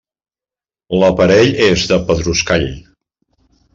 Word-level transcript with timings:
L'aparell 1.03 1.53
és 1.67 1.85
de 1.91 1.99
pedruscall. 2.09 2.67